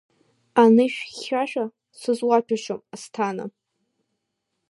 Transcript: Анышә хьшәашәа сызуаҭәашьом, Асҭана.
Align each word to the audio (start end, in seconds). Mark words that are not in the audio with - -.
Анышә 0.61 0.99
хьшәашәа 1.09 1.65
сызуаҭәашьом, 1.99 2.81
Асҭана. 2.93 3.45